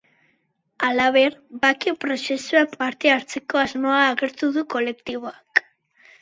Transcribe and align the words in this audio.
Halaber, 0.85 1.35
bake 1.65 1.93
prozesuan 2.05 2.71
parte 2.79 3.13
hartzeko 3.17 3.61
asmoa 3.65 4.01
agertu 4.15 4.51
du 4.57 4.65
kolektiboak. 4.77 5.63